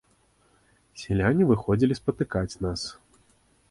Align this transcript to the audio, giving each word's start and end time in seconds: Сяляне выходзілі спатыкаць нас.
Сяляне 1.03 1.43
выходзілі 1.53 2.01
спатыкаць 2.03 2.59
нас. 2.69 2.81